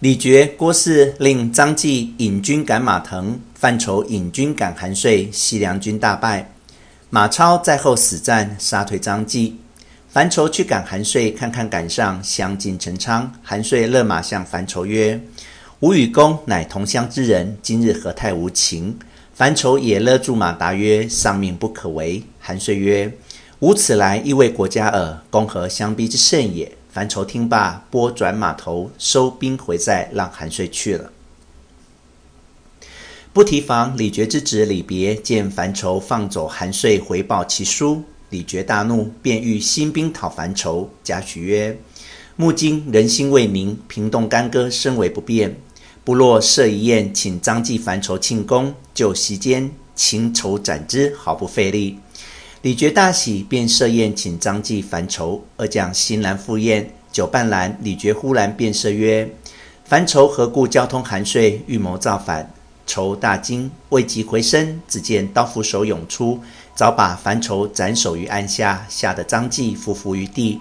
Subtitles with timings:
[0.00, 6.54] 李傕、郭汜令张继引军赶马腾，范稠引军赶韩遂，西凉军大败。
[7.10, 9.58] 马超在后死战，杀退张继。
[10.08, 13.30] 樊稠去赶韩遂，看看赶上，相进陈仓。
[13.42, 15.20] 韩遂勒马向樊稠曰
[15.80, 18.96] ：“吾与公乃同乡之人，今日何太无情？”
[19.36, 23.12] 樊稠也勒住马答曰：“上命不可违。”韩遂曰
[23.60, 31.12] ：“吾此来亦为国家耳，公何相逼之甚也？”樊稠听罢，拨转马头，收兵回寨，让韩遂去了。
[33.32, 40.88] 不提防李傕之子李别见樊稠放走韩遂，回报其书，李傕大怒，便欲兴兵讨樊稠。
[41.04, 41.78] 贾诩曰
[42.34, 45.56] ：“目今人心未宁，平动干戈甚为不便。
[46.02, 52.00] 不若设一宴，请张继、樊稠庆功，就席间擒仇斩之，毫不费力。”
[52.62, 56.92] 李傕大喜，便设宴请张继、樊稠二将欣然赴宴。
[57.10, 59.30] 酒半阑，李傕忽然变色曰
[59.82, 62.52] ：“樊稠何故交通韩遂，预谋造反？”
[62.86, 66.38] 稠大惊，未及回身，只见刀斧手涌出，
[66.74, 70.60] 早把樊稠斩首于案下，吓得张继伏伏于地。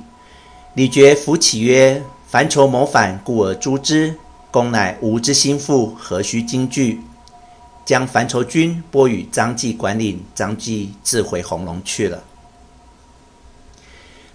[0.75, 4.15] 李傕扶起曰：“樊稠谋反，故而诛之。
[4.51, 7.01] 公乃吾之心腹，何须惊惧？”
[7.89, 12.23] 将樊稠军拨与张继管领，张继自回弘农去了。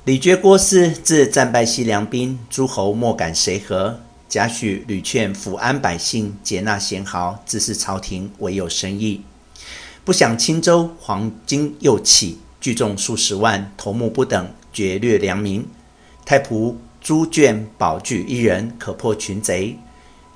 [0.02, 4.00] 李傕、郭汜自战败西凉兵，诸侯莫敢随和。
[4.28, 9.22] 贾诩屡劝抚安百姓，接纳贤豪，自是朝廷唯有生意。
[10.04, 15.64] 不想青州黄巾又起，聚众数十万，头目不等，劫掠良民。
[16.24, 19.78] 太仆朱眷保举一人，可破群贼。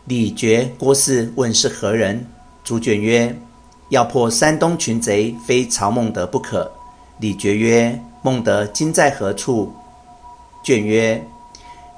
[0.04, 2.24] 李傕、郭汜问是何人？
[2.68, 3.34] 朱眷曰
[3.88, 6.70] ：“要破山东群贼，非曹孟德不可。”
[7.18, 9.72] 李傕曰：“孟德今在何处？”
[10.62, 11.26] 眷曰：“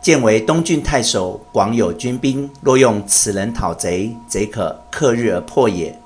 [0.01, 2.49] 见为东郡太守，广有军兵。
[2.61, 5.99] 若用此人讨贼，贼可克日而破也。”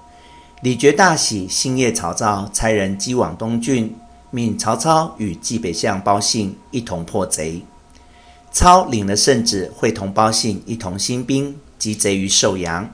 [0.65, 3.95] 李傕大喜，星夜曹操，差人击往东郡，
[4.31, 7.61] 命曹操与济北相鲍信一同破贼。
[8.51, 12.89] 操领了圣旨，会同鲍信一同兴兵，击贼于寿阳。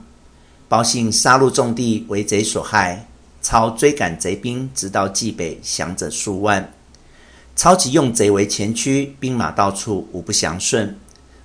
[0.71, 3.05] 鲍信杀戮众地，为贼所害。
[3.41, 6.71] 操追赶贼兵，直到济北，降者数万。
[7.57, 10.97] 操即用贼为前驱，兵马到处，无不降顺。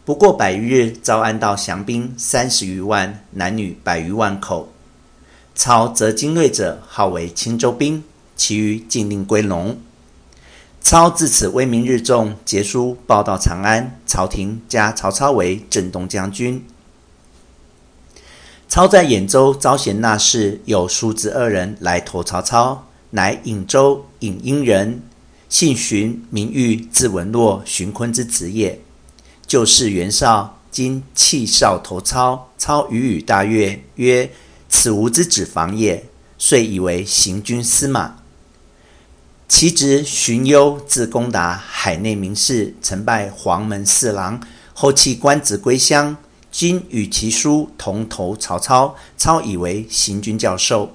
[0.04, 4.72] 不过百余日，招安道降兵三十余万，男女百余万口。
[5.56, 8.04] 操择精锐者，号为青州兵，
[8.36, 9.76] 其余尽令归农。
[10.80, 16.64] 操自此威名日重，节书报到长安，朝廷加曹操为镇东将军。
[18.76, 25.00] 操在兖州招贤纳士，有叔侄二人来投曹操，乃颍州颍阴人，
[25.48, 28.78] 姓荀，名玉，字文洛，荀坤之子也。
[29.46, 34.30] 旧事袁绍，今弃少投操，操语语大悦，曰
[34.68, 36.04] ：“此吾之子房也。”
[36.36, 38.16] 遂以为行军司马。
[39.48, 44.38] 其侄荀攸，字公达，海内名士，曾拜黄门侍郎，
[44.74, 46.14] 后弃官职归乡。
[46.58, 50.90] 今与其叔同投曹操，操以为行军教授。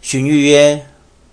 [0.00, 0.86] 荀彧曰：“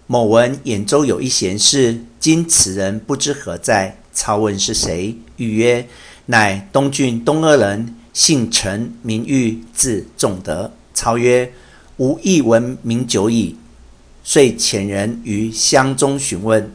[0.05, 5.87] 某闻兖州有一贤士，今此人不知何在。”操问是谁，彧曰
[6.27, 11.53] ：“乃东郡东阿人，姓陈，名玉，字仲德。”操曰
[11.95, 13.55] ：“吾亦闻名久矣。”
[14.25, 16.69] 遂遣人于乡中询问，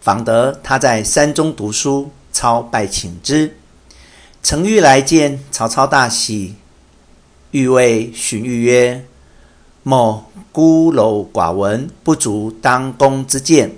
[0.00, 3.54] 访得他在山中读书，操拜请之。
[4.44, 6.56] 程昱来见曹操，大喜。
[7.52, 9.06] 欲谓荀彧曰
[9.82, 13.72] ：“某孤陋寡闻，不足当公之见。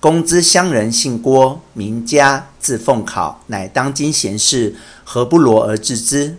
[0.00, 6.38] 公之乡人姓郭，名嘉，字奉考，乃当今贤士，何不罗而治之？”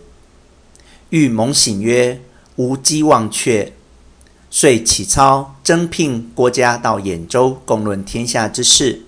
[1.11, 2.19] 彧猛醒曰
[2.57, 3.71] ：“吾冀忘却。”
[4.49, 9.03] 遂启操征聘郭嘉到兖州，共论天下之事。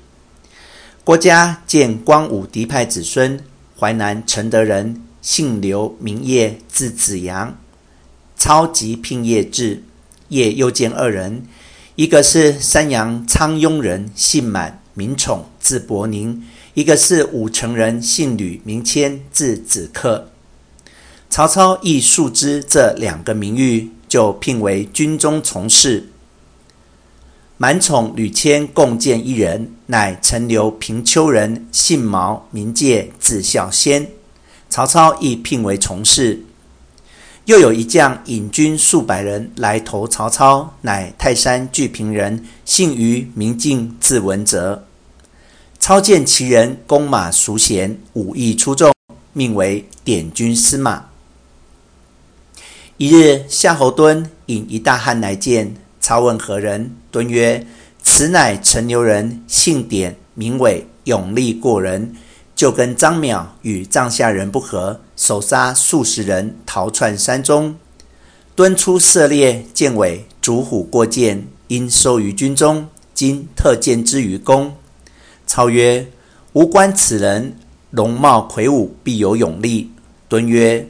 [1.03, 3.43] 郭嘉见光武嫡派子孙。
[3.81, 7.57] 淮南承德人，姓刘，名业，字子阳。
[8.37, 9.81] 操即聘业至，
[10.27, 11.47] 业又见二人，
[11.95, 16.43] 一个是山阳沧雍人，姓满，名宠，字伯宁；
[16.75, 20.29] 一个是武城人，姓吕，名谦，字子克。
[21.31, 26.10] 曹操亦素知这两个名誉，就聘为军中从事。
[27.61, 34.09] 满宠、吕谦共见一人，乃陈留平丘人，姓毛，名介，字孝先。
[34.67, 36.43] 曹操亦聘为从事。
[37.45, 44.83] 又有一将引军数百人来投曹操，乃泰山巨平人，姓于，名敬，字文泽。
[45.77, 48.91] 操见其人弓马熟娴，武艺出众，
[49.33, 51.05] 命为典军司马。
[52.97, 56.91] 一日，夏侯惇引一大汉来见，操问何人？
[57.11, 57.65] 敦曰
[58.03, 62.15] ：“此乃陈留人，姓典，名伟，勇力过人。
[62.55, 67.75] 就跟张邈与帐下人不和，手杀数十人，逃窜山中。
[68.55, 72.87] 敦出射猎，见伟逐虎过涧，因收于军中。
[73.13, 74.75] 今特荐之于公。”
[75.45, 76.07] 操曰
[76.53, 77.55] ：“吾观此人
[77.91, 79.91] 容貌魁梧，必有勇力。”
[80.27, 80.87] 敦曰：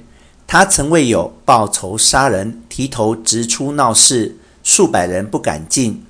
[0.47, 4.37] 他曾为有报仇杀人，提头直出闹市，
[4.71, 6.01] 数百人不敢进。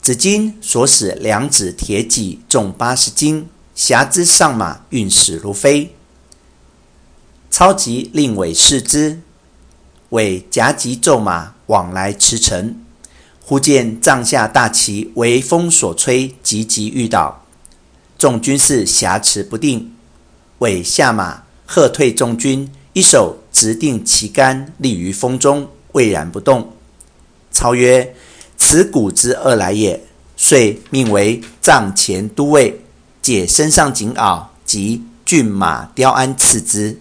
[0.00, 5.94] 子今所使两指铁戟重八十斤，侠之上马，运使如飞。
[7.50, 9.20] 超级令纬视之，
[10.08, 12.72] 纬夹戟骤马往来驰骋，
[13.42, 17.44] 忽见帐下大旗为风所吹，急急欲倒，
[18.16, 19.92] 众军士挟持不定。
[20.60, 23.36] 纬下马喝退众军，一手。
[23.52, 26.75] 执定旗杆，立于风中，巍然不动。
[27.56, 28.14] 操曰
[28.58, 29.98] ：“此古之恶来也。”
[30.36, 32.78] 遂命为帐前都尉，
[33.22, 37.00] 解身上锦袄及骏马雕鞍赐之。